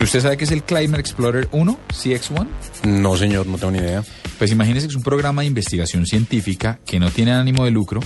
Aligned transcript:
¿Usted 0.00 0.20
sabe 0.20 0.36
qué 0.36 0.44
es 0.44 0.52
el 0.52 0.62
Climate 0.62 1.00
Explorer 1.00 1.48
1, 1.50 1.78
CX1? 1.92 2.46
No, 2.84 3.16
señor, 3.16 3.46
no 3.46 3.58
tengo 3.58 3.72
ni 3.72 3.78
idea. 3.78 4.04
Pues 4.38 4.52
imagínese 4.52 4.86
que 4.86 4.92
es 4.92 4.96
un 4.96 5.02
programa 5.02 5.42
de 5.42 5.48
investigación 5.48 6.06
científica 6.06 6.78
que 6.86 7.00
no 7.00 7.10
tiene 7.10 7.32
ánimo 7.32 7.64
de 7.64 7.72
lucro 7.72 8.00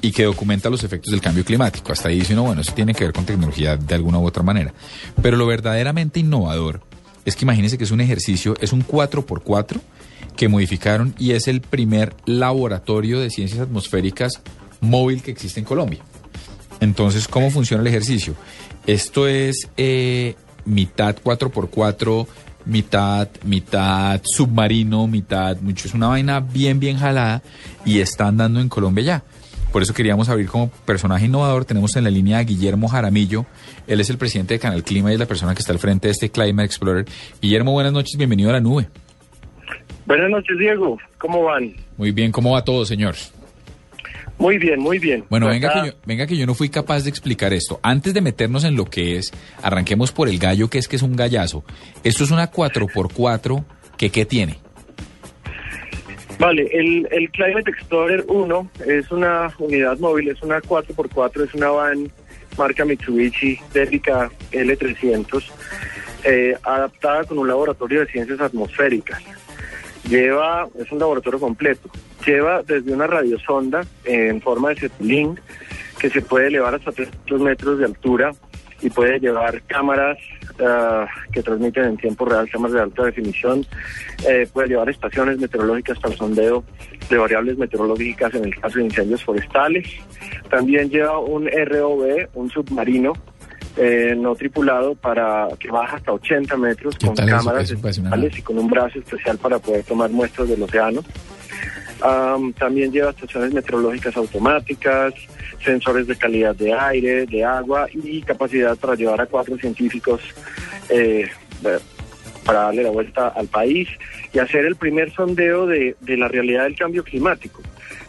y 0.00 0.12
que 0.12 0.24
documenta 0.24 0.70
los 0.70 0.84
efectos 0.84 1.10
del 1.10 1.20
cambio 1.20 1.44
climático. 1.44 1.92
Hasta 1.92 2.08
ahí 2.08 2.20
dice 2.20 2.34
uno, 2.34 2.44
bueno, 2.44 2.60
eso 2.60 2.72
tiene 2.72 2.94
que 2.94 3.04
ver 3.04 3.12
con 3.12 3.26
tecnología 3.26 3.76
de 3.76 3.94
alguna 3.94 4.18
u 4.18 4.26
otra 4.26 4.42
manera. 4.42 4.72
Pero 5.20 5.36
lo 5.36 5.46
verdaderamente 5.46 6.20
innovador 6.20 6.82
es 7.24 7.34
que 7.34 7.44
imagínese 7.44 7.78
que 7.78 7.84
es 7.84 7.90
un 7.90 8.00
ejercicio, 8.00 8.54
es 8.60 8.72
un 8.72 8.86
4x4 8.86 9.80
que 10.36 10.48
modificaron 10.48 11.14
y 11.18 11.32
es 11.32 11.48
el 11.48 11.60
primer 11.60 12.14
laboratorio 12.26 13.18
de 13.18 13.30
ciencias 13.30 13.60
atmosféricas 13.60 14.40
móvil 14.80 15.22
que 15.22 15.32
existe 15.32 15.60
en 15.60 15.66
Colombia. 15.66 16.00
Entonces, 16.80 17.28
¿cómo 17.28 17.50
funciona 17.50 17.80
el 17.80 17.86
ejercicio? 17.86 18.34
Esto 18.86 19.26
es 19.26 19.68
eh, 19.76 20.36
mitad 20.64 21.16
4x4, 21.22 22.26
mitad, 22.66 23.28
mitad 23.44 24.20
submarino, 24.24 25.06
mitad 25.06 25.56
mucho. 25.60 25.88
Es 25.88 25.94
una 25.94 26.08
vaina 26.08 26.40
bien, 26.40 26.80
bien 26.80 26.96
jalada 26.96 27.42
y 27.84 28.00
está 28.00 28.28
andando 28.28 28.60
en 28.60 28.68
Colombia 28.68 29.04
ya. 29.04 29.22
Por 29.72 29.82
eso 29.82 29.92
queríamos 29.92 30.28
abrir 30.28 30.46
como 30.46 30.70
personaje 30.70 31.26
innovador. 31.26 31.64
Tenemos 31.64 31.96
en 31.96 32.04
la 32.04 32.10
línea 32.10 32.38
a 32.38 32.44
Guillermo 32.44 32.86
Jaramillo. 32.86 33.44
Él 33.88 34.00
es 34.00 34.08
el 34.08 34.18
presidente 34.18 34.54
de 34.54 34.60
Canal 34.60 34.84
Clima 34.84 35.10
y 35.10 35.14
es 35.14 35.18
la 35.18 35.26
persona 35.26 35.52
que 35.52 35.60
está 35.60 35.72
al 35.72 35.80
frente 35.80 36.06
de 36.06 36.12
este 36.12 36.30
Climate 36.30 36.66
Explorer. 36.66 37.06
Guillermo, 37.42 37.72
buenas 37.72 37.92
noches, 37.92 38.16
bienvenido 38.16 38.50
a 38.50 38.52
la 38.52 38.60
nube. 38.60 38.86
Buenas 40.06 40.30
noches, 40.30 40.56
Diego. 40.58 40.98
¿Cómo 41.18 41.42
van? 41.42 41.74
Muy 41.96 42.12
bien, 42.12 42.30
¿cómo 42.30 42.52
va 42.52 42.62
todo, 42.62 42.84
señor? 42.84 43.16
Muy 44.38 44.58
bien, 44.58 44.80
muy 44.80 44.98
bien. 44.98 45.24
Bueno, 45.30 45.48
venga 45.48 45.72
que, 45.72 45.88
yo, 45.88 45.92
venga 46.04 46.26
que 46.26 46.36
yo 46.36 46.46
no 46.46 46.54
fui 46.54 46.68
capaz 46.68 47.04
de 47.04 47.10
explicar 47.10 47.52
esto. 47.52 47.78
Antes 47.82 48.14
de 48.14 48.20
meternos 48.20 48.64
en 48.64 48.76
lo 48.76 48.84
que 48.84 49.16
es, 49.16 49.32
arranquemos 49.62 50.12
por 50.12 50.28
el 50.28 50.38
gallo, 50.38 50.68
que 50.68 50.78
es 50.78 50.88
que 50.88 50.96
es 50.96 51.02
un 51.02 51.16
gallazo. 51.16 51.64
Esto 52.02 52.24
es 52.24 52.30
una 52.30 52.50
4x4, 52.50 53.64
que 53.96 54.10
¿qué 54.10 54.24
tiene? 54.24 54.58
Vale, 56.38 56.68
el, 56.72 57.06
el 57.12 57.30
Climate 57.30 57.70
Explorer 57.70 58.24
1 58.26 58.70
es 58.86 59.10
una 59.10 59.52
unidad 59.58 59.98
móvil, 59.98 60.28
es 60.28 60.42
una 60.42 60.60
4x4, 60.60 61.44
es 61.44 61.54
una 61.54 61.68
van 61.68 62.10
marca 62.58 62.84
Mitsubishi 62.84 63.58
Delica 63.72 64.30
L300, 64.52 65.44
eh, 66.24 66.56
adaptada 66.62 67.24
con 67.24 67.38
un 67.38 67.48
laboratorio 67.48 68.00
de 68.00 68.06
ciencias 68.06 68.40
atmosféricas. 68.40 69.22
Lleva, 70.08 70.68
es 70.78 70.90
un 70.92 70.98
laboratorio 70.98 71.40
completo, 71.40 71.88
lleva 72.24 72.62
desde 72.62 72.92
una 72.92 73.06
radiosonda 73.06 73.84
en 74.04 74.40
forma 74.40 74.70
de 74.70 74.76
Zeppelin 74.76 75.38
que 75.98 76.10
se 76.10 76.22
puede 76.22 76.48
elevar 76.48 76.74
hasta 76.74 76.92
300 76.92 77.40
metros 77.40 77.78
de 77.78 77.84
altura 77.86 78.32
y 78.82 78.90
puede 78.90 79.18
llevar 79.18 79.62
cámaras 79.62 80.18
uh, 80.60 81.06
que 81.32 81.42
transmiten 81.42 81.84
en 81.84 81.96
tiempo 81.96 82.26
real, 82.26 82.48
cámaras 82.50 82.74
de 82.74 82.82
alta 82.82 83.04
definición, 83.04 83.64
eh, 84.28 84.46
puede 84.52 84.68
llevar 84.68 84.90
estaciones 84.90 85.38
meteorológicas 85.38 85.98
para 85.98 86.14
sondeo 86.16 86.64
de 87.08 87.16
variables 87.16 87.56
meteorológicas 87.56 88.34
en 88.34 88.44
el 88.44 88.60
caso 88.60 88.78
de 88.78 88.84
incendios 88.84 89.24
forestales. 89.24 89.86
También 90.50 90.90
lleva 90.90 91.18
un 91.18 91.46
ROV, 91.46 92.28
un 92.34 92.50
submarino 92.50 93.14
eh, 93.76 94.14
no 94.16 94.36
tripulado 94.36 94.94
para 94.94 95.48
que 95.58 95.68
baja 95.68 95.96
hasta 95.96 96.12
80 96.12 96.56
metros 96.56 96.96
con 96.96 97.14
cámaras 97.14 97.70
especiales 97.70 98.38
y 98.38 98.42
con 98.42 98.58
un 98.58 98.68
brazo 98.68 98.98
especial 99.00 99.36
para 99.38 99.58
poder 99.58 99.82
tomar 99.84 100.10
muestras 100.10 100.48
del 100.48 100.62
océano. 100.62 101.02
También 102.58 102.92
lleva 102.92 103.10
estaciones 103.10 103.52
meteorológicas 103.52 104.16
automáticas, 104.16 105.14
sensores 105.64 106.06
de 106.06 106.16
calidad 106.16 106.54
de 106.54 106.72
aire, 106.72 107.26
de 107.26 107.44
agua 107.44 107.86
y 107.92 108.22
capacidad 108.22 108.76
para 108.76 108.94
llevar 108.94 109.20
a 109.20 109.26
cuatro 109.26 109.56
científicos 109.56 110.20
eh, 110.88 111.28
para 112.44 112.60
darle 112.60 112.82
la 112.82 112.90
vuelta 112.90 113.28
al 113.28 113.46
país 113.48 113.88
y 114.32 114.38
hacer 114.38 114.66
el 114.66 114.76
primer 114.76 115.10
sondeo 115.12 115.66
de, 115.66 115.96
la 116.06 116.28
realidad 116.28 116.64
del 116.64 116.76
cambio 116.76 117.02
climático, 117.02 117.62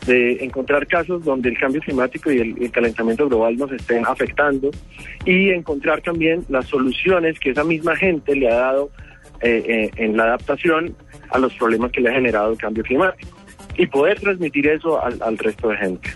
de 0.05 0.43
encontrar 0.43 0.85
casos 0.87 1.23
donde 1.23 1.49
el 1.49 1.57
cambio 1.57 1.81
climático 1.81 2.31
y 2.31 2.39
el, 2.39 2.61
el 2.61 2.71
calentamiento 2.71 3.27
global 3.27 3.55
nos 3.55 3.71
estén 3.71 4.05
afectando 4.05 4.71
y 5.23 5.51
encontrar 5.51 6.01
también 6.01 6.43
las 6.49 6.67
soluciones 6.67 7.39
que 7.39 7.51
esa 7.51 7.63
misma 7.63 7.95
gente 7.95 8.35
le 8.35 8.49
ha 8.49 8.55
dado 8.55 8.91
eh, 9.41 9.63
eh, 9.67 9.91
en 9.97 10.17
la 10.17 10.23
adaptación 10.23 10.95
a 11.29 11.39
los 11.39 11.53
problemas 11.55 11.91
que 11.91 12.01
le 12.01 12.09
ha 12.09 12.13
generado 12.13 12.51
el 12.51 12.57
cambio 12.57 12.83
climático 12.83 13.34
y 13.77 13.87
poder 13.87 14.19
transmitir 14.19 14.67
eso 14.67 15.03
al, 15.03 15.21
al 15.21 15.37
resto 15.37 15.69
de 15.69 15.77
gente. 15.77 16.09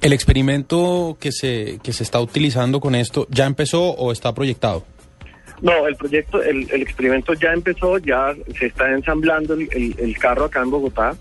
¿El 0.00 0.12
experimento 0.12 1.16
que 1.18 1.32
se, 1.32 1.80
que 1.82 1.92
se 1.92 2.04
está 2.04 2.20
utilizando 2.20 2.80
con 2.80 2.94
esto 2.94 3.26
ya 3.30 3.46
empezó 3.46 3.82
o 3.90 4.12
está 4.12 4.32
proyectado? 4.32 4.84
No, 5.60 5.88
el 5.88 5.96
proyecto, 5.96 6.40
el, 6.42 6.70
el 6.70 6.82
experimento 6.82 7.34
ya 7.34 7.52
empezó, 7.52 7.98
ya 7.98 8.32
se 8.56 8.66
está 8.66 8.92
ensamblando 8.92 9.54
el, 9.54 9.68
el, 9.72 9.94
el 9.98 10.18
carro 10.18 10.44
acá 10.44 10.62
en 10.62 10.70
Bogotá. 10.70 11.16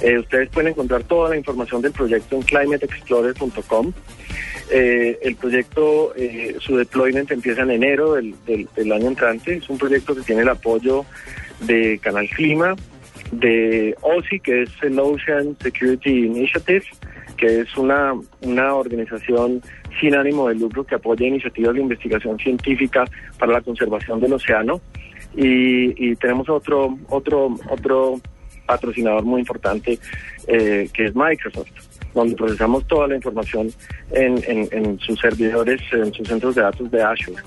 Eh, 0.00 0.18
ustedes 0.18 0.48
pueden 0.48 0.70
encontrar 0.70 1.04
toda 1.04 1.30
la 1.30 1.36
información 1.36 1.82
del 1.82 1.92
proyecto 1.92 2.36
en 2.36 2.42
climateexplorer.com. 2.42 3.92
Eh, 4.70 5.18
el 5.22 5.36
proyecto, 5.36 6.14
eh, 6.16 6.56
su 6.60 6.76
deployment 6.76 7.30
empieza 7.30 7.62
en 7.62 7.70
enero 7.70 8.14
del, 8.14 8.34
del, 8.46 8.68
del 8.74 8.92
año 8.92 9.08
entrante. 9.08 9.56
Es 9.56 9.68
un 9.68 9.76
proyecto 9.76 10.14
que 10.14 10.22
tiene 10.22 10.42
el 10.42 10.48
apoyo 10.48 11.04
de 11.60 11.98
Canal 12.02 12.28
Clima, 12.30 12.74
de 13.40 13.96
OSI, 14.00 14.40
que 14.40 14.62
es 14.62 14.70
el 14.82 14.98
Ocean 14.98 15.56
Security 15.60 16.26
Initiative, 16.26 16.84
que 17.36 17.60
es 17.60 17.76
una, 17.76 18.14
una 18.42 18.74
organización 18.74 19.62
sin 20.00 20.14
ánimo 20.14 20.48
de 20.48 20.56
lucro 20.56 20.84
que 20.84 20.94
apoya 20.94 21.26
iniciativas 21.26 21.74
de 21.74 21.80
investigación 21.80 22.38
científica 22.38 23.04
para 23.38 23.52
la 23.52 23.60
conservación 23.60 24.20
del 24.20 24.34
océano. 24.34 24.80
Y, 25.36 26.10
y 26.10 26.16
tenemos 26.16 26.48
otro, 26.48 26.96
otro, 27.08 27.56
otro 27.68 28.20
patrocinador 28.66 29.24
muy 29.24 29.40
importante 29.40 29.98
eh, 30.46 30.88
que 30.92 31.06
es 31.06 31.14
Microsoft, 31.14 31.70
donde 32.14 32.36
procesamos 32.36 32.86
toda 32.86 33.08
la 33.08 33.16
información 33.16 33.72
en, 34.10 34.42
en, 34.46 34.68
en, 34.70 34.98
sus 35.00 35.18
servidores, 35.18 35.80
en 35.92 36.12
sus 36.14 36.26
centros 36.26 36.54
de 36.54 36.62
datos 36.62 36.90
de 36.90 37.02
Azure. 37.02 37.42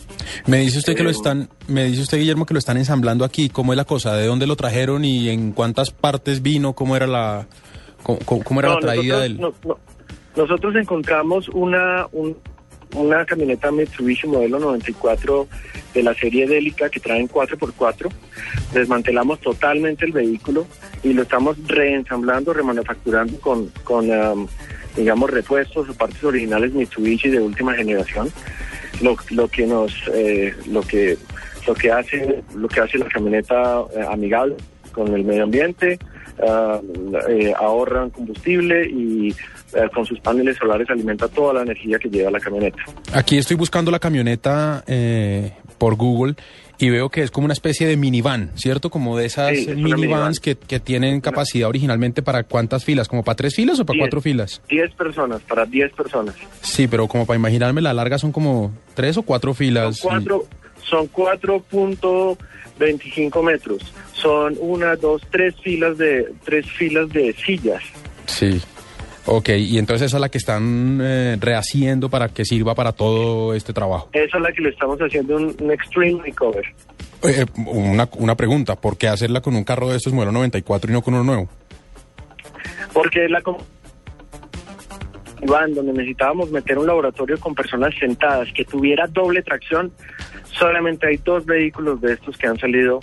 Me 0.45 0.59
dice 0.59 0.79
usted 0.79 0.95
que 0.95 1.03
lo 1.03 1.09
están, 1.09 1.49
me 1.67 1.85
dice 1.85 2.01
usted 2.01 2.17
Guillermo 2.17 2.45
que 2.45 2.53
lo 2.53 2.59
están 2.59 2.77
ensamblando 2.77 3.23
aquí. 3.25 3.49
¿Cómo 3.49 3.73
es 3.73 3.77
la 3.77 3.85
cosa? 3.85 4.15
¿De 4.15 4.27
dónde 4.27 4.45
lo 4.47 4.55
trajeron 4.55 5.05
y 5.05 5.29
en 5.29 5.51
cuántas 5.53 5.91
partes 5.91 6.41
vino? 6.41 6.73
¿Cómo 6.73 6.95
era 6.95 7.07
la, 7.07 7.47
cómo, 8.03 8.19
cómo 8.43 8.59
era 8.59 8.69
no, 8.69 8.75
la 8.75 8.81
traída 8.81 9.15
nosotros, 9.15 9.21
del? 9.21 9.39
No, 9.39 9.53
no. 9.63 9.79
Nosotros 10.35 10.75
encontramos 10.75 11.49
una, 11.49 12.05
un, 12.11 12.37
una 12.95 13.25
camioneta 13.25 13.71
Mitsubishi 13.71 14.27
modelo 14.27 14.59
94 14.59 15.47
de 15.93 16.03
la 16.03 16.13
serie 16.13 16.47
Delica 16.47 16.89
que 16.89 16.99
traen 16.99 17.27
4x4. 17.27 18.09
Desmantelamos 18.73 19.39
totalmente 19.41 20.05
el 20.05 20.11
vehículo 20.11 20.67
y 21.03 21.13
lo 21.13 21.23
estamos 21.23 21.57
reensamblando, 21.67 22.53
remanufacturando 22.53 23.39
con, 23.39 23.71
con 23.83 24.09
um, 24.09 24.47
digamos, 24.95 25.29
repuestos 25.29 25.89
o 25.89 25.93
partes 25.93 26.23
originales 26.23 26.73
Mitsubishi 26.73 27.29
de 27.29 27.39
última 27.39 27.73
generación. 27.73 28.31
Lo, 29.01 29.15
lo 29.29 29.47
que 29.47 29.67
nos, 29.67 29.93
eh, 30.13 30.55
lo 30.67 30.81
que, 30.81 31.17
lo 31.67 31.75
que 31.75 31.91
hace, 31.91 32.43
lo 32.55 32.67
que 32.67 32.81
hace 32.81 32.97
la 32.97 33.07
camioneta 33.07 33.83
eh, 33.95 34.03
amigable 34.09 34.55
con 34.91 35.13
el 35.13 35.23
medio 35.23 35.43
ambiente, 35.43 35.99
uh, 36.39 37.17
eh, 37.29 37.53
ahorran 37.57 38.09
combustible 38.09 38.87
y 38.89 39.29
eh, 39.73 39.89
con 39.93 40.05
sus 40.05 40.19
paneles 40.19 40.57
solares 40.57 40.89
alimenta 40.89 41.27
toda 41.27 41.53
la 41.53 41.61
energía 41.61 41.99
que 41.99 42.09
lleva 42.09 42.31
la 42.31 42.39
camioneta. 42.39 42.77
Aquí 43.13 43.37
estoy 43.37 43.55
buscando 43.57 43.91
la 43.91 43.99
camioneta 43.99 44.83
eh, 44.87 45.51
por 45.77 45.95
Google 45.95 46.35
y 46.79 46.89
veo 46.91 47.09
que 47.09 47.23
es 47.23 47.31
como 47.31 47.45
una 47.45 47.53
especie 47.53 47.87
de 47.87 47.97
minivan, 47.97 48.51
¿cierto? 48.55 48.91
Como 48.91 49.17
de 49.17 49.25
esas 49.25 49.49
Sí, 49.49 49.61
es 49.69 49.75
minivans 49.75 49.99
minivan. 49.99 50.33
que, 50.41 50.55
que 50.55 50.79
tienen 50.79 51.21
capacidad 51.21 51.67
originalmente 51.69 52.21
para 52.21 52.43
cuántas 52.43 52.85
filas, 52.85 53.07
como 53.07 53.23
para 53.23 53.35
tres 53.35 53.55
filas 53.55 53.79
o 53.79 53.85
para 53.85 53.95
Diez. 53.95 54.03
cuatro 54.03 54.21
filas. 54.21 54.61
10 54.69 54.93
personas, 54.93 55.41
para 55.41 55.65
10 55.65 55.91
personas. 55.93 56.35
Sí, 56.61 56.87
pero 56.87 57.07
como 57.07 57.25
para 57.25 57.39
imaginarme 57.39 57.81
la 57.81 57.93
larga 57.93 58.19
son 58.19 58.31
como 58.31 58.71
tres 58.93 59.17
o 59.17 59.23
cuatro 59.23 59.51
Son 59.53 59.57
filas. 59.57 59.99
cuatro, 60.01 60.45
son 60.87 61.07
4.25 62.77 63.43
metros. 63.43 63.93
Son 64.13 64.55
una, 64.59 64.95
dos, 64.95 65.21
tres 65.31 65.55
filas 65.61 65.97
de 65.97 66.27
tres 66.43 66.65
filas 66.71 67.09
de 67.09 67.33
sillas. 67.33 67.83
Sí. 68.25 68.61
Ok, 69.25 69.49
y 69.49 69.77
entonces 69.77 70.05
esa 70.07 70.17
es 70.17 70.21
la 70.21 70.29
que 70.29 70.37
están 70.37 70.99
eh, 71.01 71.35
rehaciendo 71.39 72.09
para 72.09 72.29
que 72.29 72.45
sirva 72.45 72.73
para 72.75 72.93
todo 72.93 73.53
este 73.53 73.73
trabajo. 73.73 74.07
Esa 74.13 74.37
es 74.37 74.41
la 74.43 74.51
que 74.53 74.61
le 74.61 74.69
estamos 74.69 74.97
haciendo 74.99 75.35
un, 75.35 75.55
un 75.59 75.71
extreme 75.71 76.21
recover. 76.23 76.63
Eh, 77.23 77.45
una, 77.65 78.07
una 78.17 78.35
pregunta, 78.37 78.75
¿por 78.77 78.97
qué 78.97 79.09
hacerla 79.09 79.41
con 79.41 79.55
un 79.55 79.65
carro 79.65 79.89
de 79.89 79.97
estos 79.97 80.13
modelo 80.13 80.31
94 80.31 80.89
y 80.89 80.93
no 80.93 81.01
con 81.01 81.13
uno 81.15 81.23
nuevo? 81.25 81.49
Porque 82.93 83.27
la 83.27 83.41
com- 83.41 83.57
Iván, 85.41 85.73
donde 85.75 85.93
necesitábamos 85.93 86.49
meter 86.49 86.77
un 86.77 86.87
laboratorio 86.87 87.37
con 87.39 87.53
personas 87.53 87.93
sentadas 87.99 88.47
que 88.53 88.63
tuviera 88.65 89.07
doble 89.07 89.43
tracción, 89.43 89.91
solamente 90.51 91.07
hay 91.07 91.17
dos 91.17 91.45
vehículos 91.45 92.01
de 92.01 92.13
estos 92.13 92.37
que 92.37 92.47
han 92.47 92.57
salido, 92.59 92.99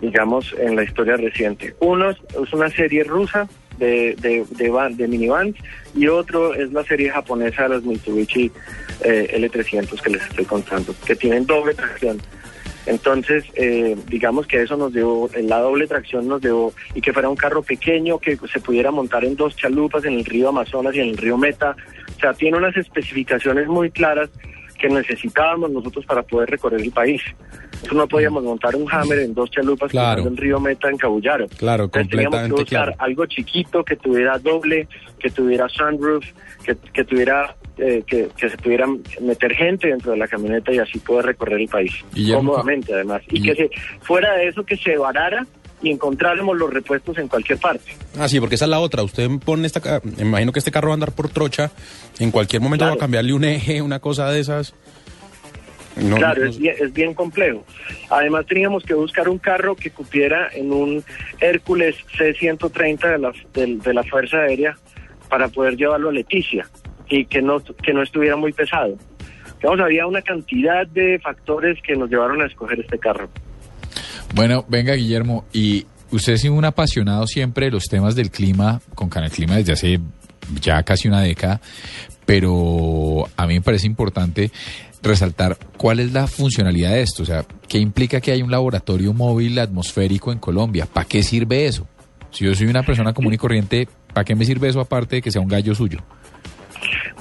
digamos, 0.00 0.54
en 0.58 0.76
la 0.76 0.84
historia 0.84 1.16
reciente. 1.16 1.74
Uno 1.80 2.10
es 2.10 2.52
una 2.52 2.68
serie 2.70 3.04
rusa 3.04 3.48
de, 3.78 4.14
de, 4.20 4.44
de, 4.50 4.68
van- 4.70 4.96
de 4.96 5.08
minivans 5.08 5.56
y 5.94 6.06
otro 6.08 6.54
es 6.54 6.72
la 6.72 6.84
serie 6.84 7.10
japonesa 7.10 7.64
de 7.64 7.68
los 7.70 7.84
Mitsubishi 7.84 8.50
eh, 9.04 9.34
L300 9.38 10.00
que 10.00 10.10
les 10.10 10.22
estoy 10.22 10.44
contando, 10.44 10.94
que 11.06 11.16
tienen 11.16 11.46
doble 11.46 11.74
tracción. 11.74 12.20
Entonces, 12.84 13.44
eh, 13.54 13.96
digamos 14.08 14.46
que 14.48 14.60
eso 14.62 14.76
nos 14.76 14.92
dio, 14.92 15.28
la 15.44 15.58
doble 15.60 15.86
tracción 15.86 16.26
nos 16.26 16.40
dio, 16.40 16.72
y 16.96 17.00
que 17.00 17.12
fuera 17.12 17.28
un 17.28 17.36
carro 17.36 17.62
pequeño 17.62 18.18
que 18.18 18.36
se 18.52 18.58
pudiera 18.60 18.90
montar 18.90 19.24
en 19.24 19.36
dos 19.36 19.54
chalupas 19.56 20.04
en 20.04 20.14
el 20.14 20.24
río 20.24 20.48
Amazonas 20.48 20.94
y 20.96 21.00
en 21.00 21.10
el 21.10 21.16
río 21.16 21.38
Meta. 21.38 21.76
O 22.16 22.20
sea, 22.20 22.34
tiene 22.34 22.56
unas 22.58 22.76
especificaciones 22.76 23.68
muy 23.68 23.90
claras 23.92 24.30
que 24.82 24.88
necesitábamos 24.88 25.70
nosotros 25.70 26.04
para 26.04 26.22
poder 26.24 26.50
recorrer 26.50 26.80
el 26.80 26.90
país. 26.90 27.22
Nosotros 27.72 27.94
no 27.94 28.08
podíamos 28.08 28.42
montar 28.44 28.74
un 28.76 28.86
Hammer 28.92 29.20
en 29.20 29.32
dos 29.34 29.50
chalupas 29.50 29.90
Claro. 29.90 30.22
cruzando 30.22 30.30
el 30.30 30.36
río 30.36 30.60
Meta 30.60 30.90
en 30.90 30.96
Cabullaro. 30.98 31.46
Claro, 31.56 31.84
Entonces, 31.84 32.10
teníamos 32.10 32.40
que 32.42 32.48
buscar 32.52 32.66
claro. 32.88 32.94
algo 32.98 33.26
chiquito 33.26 33.84
que 33.84 33.96
tuviera 33.96 34.38
doble, 34.38 34.88
que 35.18 35.30
tuviera 35.30 35.68
sunroof, 35.68 36.24
que, 36.64 36.76
que 36.92 37.04
tuviera 37.04 37.54
eh, 37.78 38.02
que, 38.06 38.28
que 38.36 38.50
se 38.50 38.56
pudiera 38.58 38.86
meter 39.20 39.54
gente 39.54 39.88
dentro 39.88 40.12
de 40.12 40.18
la 40.18 40.28
camioneta 40.28 40.72
y 40.72 40.78
así 40.78 40.98
poder 40.98 41.26
recorrer 41.26 41.58
el 41.60 41.68
país 41.68 41.92
cómodamente 42.34 42.92
además 42.92 43.22
y 43.30 43.38
y- 43.38 43.42
que 43.42 43.54
se 43.54 43.70
fuera 44.02 44.34
de 44.34 44.48
eso 44.48 44.62
que 44.64 44.76
se 44.76 44.96
varara 44.98 45.46
y 45.82 45.90
encontráramos 45.90 46.56
los 46.56 46.72
repuestos 46.72 47.18
en 47.18 47.28
cualquier 47.28 47.58
parte. 47.58 47.96
Ah, 48.18 48.28
sí, 48.28 48.38
porque 48.40 48.54
esa 48.54 48.66
es 48.66 48.70
la 48.70 48.80
otra. 48.80 49.02
Usted 49.02 49.28
pone 49.44 49.66
esta... 49.66 50.00
Me 50.16 50.22
imagino 50.22 50.52
que 50.52 50.60
este 50.60 50.70
carro 50.70 50.88
va 50.88 50.92
a 50.92 50.94
andar 50.94 51.12
por 51.12 51.28
trocha. 51.28 51.70
En 52.20 52.30
cualquier 52.30 52.62
momento 52.62 52.84
Claro. 52.84 52.94
va 52.96 52.96
a 52.96 53.00
cambiarle 53.00 53.32
un 53.32 53.44
eje, 53.44 53.82
una 53.82 53.98
cosa 53.98 54.30
de 54.30 54.40
esas. 54.40 54.74
No, 55.96 56.16
claro, 56.16 56.44
no- 56.44 56.50
es, 56.50 56.58
bien, 56.58 56.74
es 56.78 56.92
bien 56.92 57.14
complejo. 57.14 57.64
Además 58.10 58.46
teníamos 58.46 58.82
que 58.84 58.94
buscar 58.94 59.28
un 59.28 59.38
carro 59.38 59.76
que 59.76 59.90
cupiera 59.90 60.48
en 60.54 60.72
un 60.72 61.04
Hércules 61.40 61.96
C-130 62.16 63.10
de 63.10 63.18
la, 63.18 63.32
de 63.84 63.94
la 63.94 64.02
Fuerza 64.04 64.38
Aérea 64.38 64.76
para 65.28 65.48
poder 65.48 65.76
llevarlo 65.76 66.08
a 66.08 66.12
Leticia 66.12 66.66
y 67.08 67.26
que 67.26 67.42
no, 67.42 67.62
que 67.62 67.92
no 67.92 68.02
estuviera 68.02 68.36
muy 68.36 68.52
pesado. 68.52 68.96
Digamos, 69.60 69.80
había 69.80 70.06
una 70.06 70.22
cantidad 70.22 70.86
de 70.86 71.18
factores 71.18 71.78
que 71.82 71.94
nos 71.94 72.08
llevaron 72.08 72.40
a 72.40 72.46
escoger 72.46 72.80
este 72.80 72.98
carro. 72.98 73.28
Bueno, 74.34 74.64
venga 74.66 74.94
Guillermo, 74.94 75.44
y 75.52 75.86
usted 76.10 76.34
es 76.34 76.44
un 76.44 76.64
apasionado 76.64 77.26
siempre 77.26 77.66
de 77.66 77.72
los 77.72 77.84
temas 77.84 78.14
del 78.14 78.30
clima, 78.30 78.80
con 78.94 79.08
Canal 79.08 79.30
Clima 79.30 79.56
desde 79.56 79.72
hace 79.72 80.00
ya 80.60 80.82
casi 80.82 81.08
una 81.08 81.20
década, 81.20 81.60
pero 82.24 83.28
a 83.36 83.46
mí 83.46 83.54
me 83.54 83.60
parece 83.60 83.86
importante 83.86 84.50
resaltar 85.02 85.58
cuál 85.76 86.00
es 86.00 86.12
la 86.12 86.26
funcionalidad 86.26 86.92
de 86.92 87.02
esto, 87.02 87.24
o 87.24 87.26
sea, 87.26 87.44
qué 87.68 87.78
implica 87.78 88.20
que 88.20 88.32
hay 88.32 88.42
un 88.42 88.50
laboratorio 88.50 89.12
móvil 89.12 89.58
atmosférico 89.58 90.32
en 90.32 90.38
Colombia, 90.38 90.86
¿para 90.90 91.06
qué 91.06 91.22
sirve 91.22 91.66
eso? 91.66 91.86
Si 92.30 92.46
yo 92.46 92.54
soy 92.54 92.68
una 92.68 92.82
persona 92.82 93.12
común 93.12 93.34
y 93.34 93.38
corriente, 93.38 93.86
¿para 94.14 94.24
qué 94.24 94.34
me 94.34 94.46
sirve 94.46 94.68
eso 94.68 94.80
aparte 94.80 95.16
de 95.16 95.22
que 95.22 95.30
sea 95.30 95.42
un 95.42 95.48
gallo 95.48 95.74
suyo? 95.74 95.98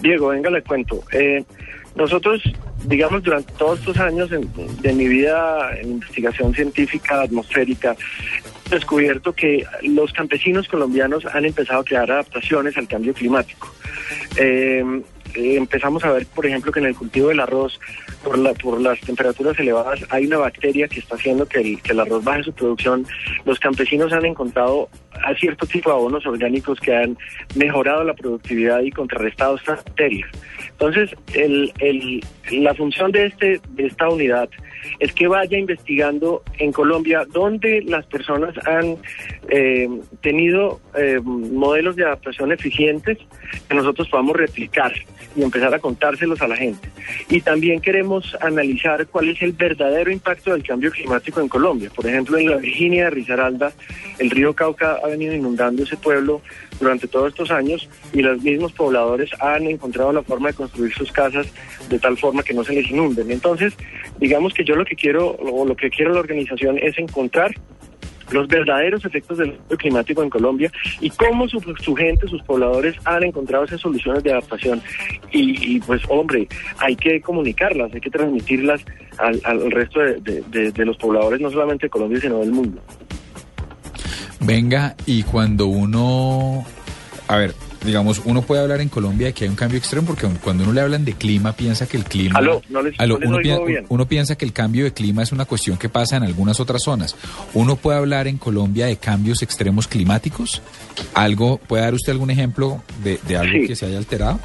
Diego, 0.02 0.30
venga, 0.30 0.50
le 0.50 0.62
cuento. 0.64 1.04
Eh, 1.12 1.44
nosotros, 1.96 2.42
digamos, 2.86 3.24
durante 3.24 3.52
todos 3.54 3.80
estos 3.80 3.98
años 3.98 4.30
de 4.30 4.94
mi 4.94 5.08
vida 5.08 5.76
en 5.78 5.92
investigación 5.92 6.54
científica 6.54 7.22
atmosférica, 7.22 7.96
he 8.68 8.76
descubierto 8.76 9.34
que 9.34 9.66
los 9.84 10.14
campesinos 10.14 10.68
colombianos 10.68 11.26
han 11.26 11.46
empezado 11.46 11.82
a 11.82 11.84
crear 11.84 12.10
adaptaciones 12.10 12.78
al 12.78 12.88
cambio 12.88 13.14
climático. 13.14 13.74
Eh, 14.38 14.84
empezamos 15.36 16.04
a 16.04 16.12
ver, 16.12 16.26
por 16.28 16.46
ejemplo, 16.46 16.72
que 16.72 16.80
en 16.80 16.88
el 16.88 16.96
cultivo 16.96 17.30
del 17.30 17.40
arroz, 17.40 17.80
por, 18.24 18.38
la, 18.38 18.54
por 18.54 18.80
las 18.80 19.00
temperaturas 19.02 19.58
elevadas, 19.60 20.00
hay 20.10 20.26
una 20.26 20.38
bacteria 20.38 20.88
que 20.88 21.00
está 21.00 21.16
haciendo 21.16 21.46
que 21.46 21.80
el, 21.84 22.00
arroz 22.00 22.24
baje 22.24 22.44
su 22.44 22.54
producción. 22.54 23.06
Los 23.46 23.60
campesinos 23.60 24.14
han 24.14 24.26
encontrado 24.26 24.90
cierto 25.40 25.66
tipo 25.66 25.90
de 25.90 25.96
abonos 25.96 26.26
orgánicos 26.26 26.80
que 26.80 26.96
han 26.96 27.18
mejorado 27.56 28.04
la 28.04 28.14
productividad 28.14 28.82
y 28.82 28.92
contrarrestado 28.92 29.56
esta 29.56 29.76
bacteria. 29.76 30.28
Entonces, 30.82 31.16
el, 31.36 31.72
el, 31.78 32.26
la 32.64 32.74
función 32.74 33.12
de, 33.12 33.28
este, 33.28 33.62
de 33.70 33.86
esta 33.86 34.10
unidad 34.10 34.50
es 35.00 35.14
que 35.14 35.28
vaya 35.28 35.58
investigando 35.58 36.44
en 36.58 36.72
Colombia 36.72 37.26
dónde 37.32 37.82
las 37.84 38.06
personas 38.06 38.56
han 38.68 38.98
eh, 39.50 39.88
tenido 40.22 40.80
eh, 40.98 41.20
modelos 41.24 41.96
de 41.96 42.06
adaptación 42.06 42.52
eficientes 42.52 43.18
que 43.68 43.76
nosotros 43.76 44.10
podamos 44.10 44.36
replicar 44.36 44.94
y 45.36 45.44
empezar 45.44 45.74
a 45.74 45.80
contárselos 45.80 46.42
a 46.42 46.48
la 46.48 46.56
gente. 46.56 46.90
Y 47.30 47.42
también 47.42 47.80
queremos 47.80 48.36
analizar 48.42 49.08
cuál 49.08 49.30
es 49.30 49.42
el 49.42 49.54
verdadero 49.54 50.12
impacto 50.12 50.52
del 50.52 50.64
cambio 50.64 50.92
climático 50.92 51.40
en 51.40 51.48
Colombia. 51.48 51.90
Por 51.96 52.06
ejemplo, 52.06 52.38
en 52.38 52.50
la 52.50 52.58
Virginia 52.58 53.06
de 53.06 53.10
Risaralda, 53.12 53.72
el 54.20 54.30
río 54.30 54.54
Cauca 54.54 54.98
ha 55.04 55.08
venido 55.08 55.34
inundando 55.34 55.84
ese 55.84 55.98
pueblo 55.98 56.42
durante 56.80 57.08
todos 57.08 57.30
estos 57.30 57.52
años 57.52 57.88
y 58.12 58.22
los 58.22 58.42
mismos 58.42 58.74
pobladores 58.74 59.30
han 59.40 59.68
encontrado 59.68 60.12
la 60.12 60.24
forma 60.24 60.50
de 60.50 60.56
construir 60.56 60.94
sus 60.94 61.12
casas 61.12 61.48
de 61.90 62.00
tal 62.00 62.18
forma 62.18 62.44
que 62.44 62.54
no 62.54 62.64
se 62.64 62.74
les 62.74 62.90
inunden. 62.90 63.32
Entonces, 63.32 63.74
digamos 64.20 64.54
que 64.54 64.64
yo 64.64 64.71
lo 64.76 64.86
que 64.86 64.96
quiero 64.96 65.32
o 65.36 65.66
lo 65.66 65.76
que 65.76 65.90
quiero 65.90 66.14
la 66.14 66.20
organización 66.20 66.78
es 66.80 66.98
encontrar 66.98 67.54
los 68.32 68.48
verdaderos 68.48 69.04
efectos 69.04 69.40
del 69.40 69.58
cambio 69.58 69.78
climático 69.78 70.24
en 70.24 70.30
Colombia 70.30 70.72
y 71.02 71.10
cómo 71.10 71.50
su, 71.50 71.60
su 71.82 71.94
gente, 71.96 72.28
sus 72.30 72.42
pobladores 72.44 72.96
han 73.04 73.24
encontrado 73.24 73.66
esas 73.66 73.82
soluciones 73.82 74.24
de 74.24 74.32
adaptación. 74.32 74.82
Y, 75.34 75.76
y, 75.76 75.80
pues, 75.82 76.02
hombre, 76.08 76.48
hay 76.78 76.96
que 76.96 77.20
comunicarlas, 77.20 77.94
hay 77.94 78.00
que 78.00 78.10
transmitirlas 78.10 78.82
al, 79.18 79.70
resto 79.72 80.00
de- 80.00 80.72
de 80.72 80.86
los 80.86 80.96
pobladores, 80.96 81.42
no 81.42 81.52
solamente 81.52 81.88
de 81.88 81.90
Colombia, 81.90 82.22
sino 82.22 82.40
del 82.40 82.52
mundo. 82.52 82.82
Venga, 84.40 84.96
y 85.06 85.24
cuando 85.24 85.68
uno, 85.68 86.66
a 87.28 87.38
ver, 87.38 87.54
digamos, 87.84 88.22
uno 88.26 88.42
puede 88.42 88.62
hablar 88.62 88.82
en 88.82 88.90
Colombia 88.90 89.28
de 89.28 89.34
que 89.34 89.46
hay 89.46 89.50
un 89.50 89.56
cambio 89.56 89.78
extremo, 89.80 90.06
porque 90.08 90.28
cuando 90.44 90.64
uno 90.64 90.74
le 90.74 90.82
hablan 90.82 91.04
de 91.06 91.14
clima, 91.14 91.54
piensa 91.54 91.88
que 91.88 91.98
el 91.98 92.04
clima... 92.04 92.38
Aló, 92.38 92.62
no 92.70 92.82
les- 92.82 92.98
no 93.00 93.18
les 93.18 93.28
uno, 93.28 93.38
oigo 93.38 93.56
pien- 93.58 93.66
bien. 93.66 93.86
uno 93.90 94.08
piensa 94.08 94.38
que 94.38 94.46
el 94.46 94.54
cambio 94.54 94.84
de 94.84 94.94
clima 94.94 95.24
es 95.24 95.32
una 95.32 95.46
cuestión 95.46 95.78
que 95.78 95.90
pasa 95.90 96.18
en 96.18 96.24
algunas 96.24 96.60
otras 96.60 96.84
zonas. 96.84 97.16
¿Uno 97.54 97.76
puede 97.76 97.98
hablar 97.98 98.28
en 98.28 98.38
Colombia 98.38 98.86
de 98.86 98.98
cambios 98.98 99.42
extremos 99.42 99.88
climáticos? 99.88 100.62
¿Algo, 101.14 101.58
¿Puede 101.58 101.84
dar 101.84 101.94
usted 101.94 102.12
algún 102.12 102.30
ejemplo 102.30 102.84
de, 103.04 103.20
de 103.28 103.38
algo 103.38 103.52
Sí. 103.62 103.68
que 103.68 103.76
se 103.76 103.86
haya 103.88 103.98
alterado? 103.98 104.40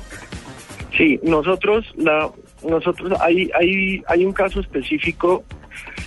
Sí, 0.96 1.20
nosotros, 1.22 1.84
la, 1.96 2.30
nosotros 2.66 3.12
hay, 3.20 3.50
hay, 3.58 4.02
hay 4.08 4.24
un 4.24 4.32
caso 4.32 4.60
específico 4.60 5.44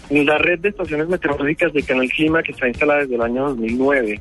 en 0.09 0.25
la 0.25 0.39
red 0.39 0.57
de 0.59 0.69
estaciones 0.69 1.07
meteorológicas 1.07 1.71
de 1.73 1.83
Canal 1.83 2.09
Clima 2.09 2.41
que 2.41 2.53
está 2.53 2.67
instalada 2.67 3.01
desde 3.01 3.13
el 3.15 3.21
año 3.21 3.49
2009 3.49 4.19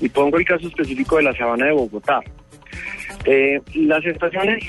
y 0.00 0.08
pongo 0.08 0.38
el 0.38 0.46
caso 0.46 0.66
específico 0.68 1.16
de 1.18 1.24
la 1.24 1.36
sabana 1.36 1.66
de 1.66 1.72
Bogotá. 1.72 2.20
Eh, 3.26 3.60
las 3.74 4.04
estaciones, 4.04 4.64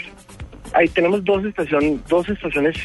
ahí 0.73 0.87
tenemos 0.89 1.23
dos 1.23 1.45
estaciones, 1.45 2.05
dos 2.07 2.27
estaciones, 2.27 2.75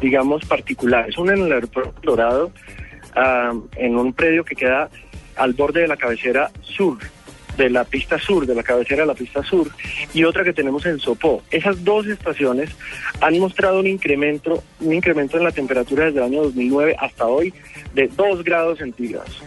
digamos, 0.00 0.44
particulares. 0.44 1.16
Una 1.16 1.34
en 1.34 1.42
el 1.42 1.52
aeropuerto 1.52 1.94
Dorado, 2.02 2.52
ah, 3.14 3.52
en 3.76 3.96
un 3.96 4.12
predio 4.12 4.44
que 4.44 4.56
queda 4.56 4.90
al 5.36 5.52
borde 5.54 5.82
de 5.82 5.88
la 5.88 5.96
cabecera 5.96 6.50
sur, 6.62 6.98
de 7.56 7.70
la 7.70 7.84
pista 7.84 8.18
sur, 8.18 8.44
de 8.44 8.54
la 8.54 8.62
cabecera 8.64 9.02
de 9.02 9.06
la 9.06 9.14
pista 9.14 9.42
sur, 9.44 9.70
y 10.12 10.24
otra 10.24 10.42
que 10.42 10.52
tenemos 10.52 10.84
en 10.86 10.98
Sopó. 10.98 11.42
Esas 11.50 11.84
dos 11.84 12.06
estaciones 12.06 12.70
han 13.20 13.38
mostrado 13.38 13.78
un 13.78 13.86
incremento, 13.86 14.64
un 14.80 14.94
incremento 14.94 15.38
en 15.38 15.44
la 15.44 15.52
temperatura 15.52 16.06
desde 16.06 16.18
el 16.18 16.24
año 16.24 16.42
2009 16.42 16.96
hasta 16.98 17.26
hoy 17.26 17.54
de 17.94 18.08
2 18.08 18.42
grados 18.42 18.78
centígrados. 18.78 19.42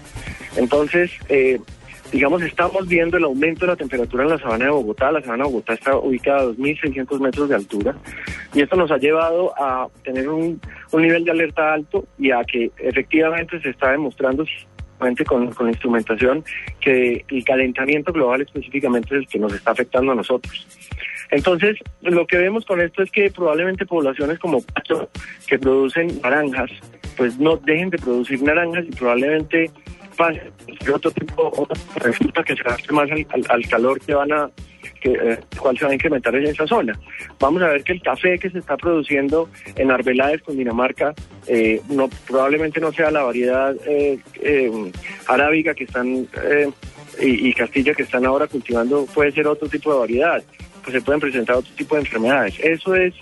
Entonces, 0.56 1.12
eh, 1.30 1.60
digamos, 2.14 2.44
estamos 2.44 2.88
viendo 2.88 3.18
el 3.18 3.24
aumento 3.24 3.62
de 3.62 3.72
la 3.72 3.76
temperatura 3.76 4.24
en 4.24 4.30
la 4.30 4.38
sabana 4.38 4.66
de 4.66 4.72
Bogotá. 4.72 5.12
La 5.12 5.22
sabana 5.22 5.46
de 5.46 5.50
Bogotá 5.50 5.74
está 5.74 5.98
ubicada 5.98 6.42
a 6.42 6.46
2.600 6.46 7.20
metros 7.20 7.50
de 7.50 7.56
altura 7.56 7.96
y 8.54 8.62
esto 8.62 8.76
nos 8.76 8.92
ha 8.92 8.98
llevado 8.98 9.52
a 9.58 9.88
tener 10.04 10.30
un, 10.30 10.62
un 10.92 11.02
nivel 11.02 11.26
de 11.26 11.32
alerta 11.32 11.74
alto 11.74 12.06
y 12.20 12.30
a 12.30 12.44
que 12.44 12.72
efectivamente 12.78 13.60
se 13.60 13.72
está 13.72 13.92
demostrando 13.92 14.46
con, 15.26 15.52
con 15.52 15.68
instrumentación 15.68 16.46
que 16.80 17.26
el 17.28 17.44
calentamiento 17.44 18.14
global 18.14 18.42
específicamente 18.42 19.16
es 19.16 19.22
el 19.22 19.28
que 19.28 19.40
nos 19.40 19.54
está 19.54 19.72
afectando 19.72 20.12
a 20.12 20.16
nosotros. 20.16 20.66
Entonces, 21.32 21.78
lo 22.02 22.28
que 22.28 22.38
vemos 22.38 22.64
con 22.64 22.80
esto 22.80 23.02
es 23.02 23.12
que 23.12 23.32
probablemente 23.32 23.86
poblaciones 23.86 24.38
como 24.38 24.62
Pacho, 24.62 25.10
que 25.48 25.58
producen 25.58 26.22
naranjas, 26.22 26.70
pues 27.18 27.40
no 27.40 27.58
dejen 27.58 27.90
de 27.90 27.98
producir 27.98 28.42
naranjas 28.44 28.86
y 28.88 28.92
probablemente 28.92 29.72
pase 30.14 30.42
otro 30.94 31.12
tipo, 31.12 31.52
otra 31.56 31.80
resulta 31.96 32.44
que 32.44 32.56
se 32.56 32.62
adapte 32.62 32.92
más 32.94 33.10
al, 33.12 33.26
al- 33.30 33.46
al 33.50 33.68
calor 33.68 34.00
que 34.00 34.14
van 34.14 34.32
a 34.32 34.50
que 35.02 35.12
eh, 35.12 35.38
cuál 35.58 35.78
se 35.78 35.84
va 35.86 35.92
a 35.92 35.94
incrementar 35.94 36.34
en 36.36 36.46
esa 36.46 36.66
zona. 36.66 36.98
Vamos 37.40 37.62
a 37.62 37.68
ver 37.68 37.84
que 37.84 37.92
el 37.94 38.02
café 38.02 38.38
que 38.40 38.50
se 38.50 38.60
está 38.60 38.78
produciendo 38.78 39.50
en 39.76 39.92
Arbeláez, 39.92 40.42
con 40.42 40.56
Dinamarca, 40.58 41.14
eh, 41.48 41.82
no, 41.90 42.10
probablemente 42.28 42.80
no 42.80 42.92
sea 42.94 43.12
la 43.12 43.24
variedad 43.24 43.76
eh, 43.86 44.20
eh, 44.42 44.92
arábiga 45.28 45.74
que 45.74 45.84
están 45.86 46.28
eh, 46.44 46.70
y, 47.22 47.50
y 47.50 47.54
Castilla 47.54 47.94
que 47.94 48.04
están 48.04 48.26
ahora 48.26 48.48
cultivando, 48.48 49.06
puede 49.08 49.32
ser 49.34 49.48
otro 49.48 49.68
tipo 49.68 49.92
de 49.94 50.00
variedad, 50.00 50.42
pues 50.84 50.94
se 50.94 51.02
pueden 51.02 51.20
presentar 51.22 51.58
otro 51.58 51.74
tipo 51.76 51.96
de 51.96 52.02
enfermedades. 52.02 52.56
Eso 52.60 52.96
es 52.96 53.14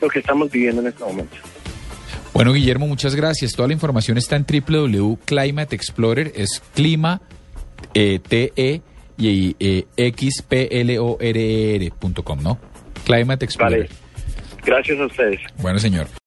lo 0.00 0.08
que 0.08 0.18
estamos 0.20 0.50
viviendo 0.50 0.80
en 0.82 0.88
este 0.88 1.04
momento. 1.04 1.36
Bueno, 2.38 2.52
Guillermo, 2.52 2.86
muchas 2.86 3.16
gracias. 3.16 3.54
Toda 3.54 3.66
la 3.66 3.74
información 3.74 4.16
está 4.16 4.36
en 4.36 4.46
www.climate 4.46 5.74
Explorer, 5.74 6.30
es 6.36 6.62
clima 6.72 7.20
eh, 7.94 8.20
T 8.20 8.52
E 8.54 8.80
y 9.16 9.56
eh, 9.58 9.86
X 9.96 10.44
P 10.48 10.80
L 10.80 11.00
O 11.00 11.18
R 11.20 11.40
E 11.40 11.74
R 11.74 11.90
punto 11.98 12.22
com, 12.22 12.40
¿no? 12.40 12.60
Climate 13.04 13.44
Explorer. 13.44 13.88
Vale. 13.88 14.00
Gracias 14.64 15.00
a 15.00 15.06
ustedes. 15.06 15.40
Bueno, 15.56 15.80
señor. 15.80 16.06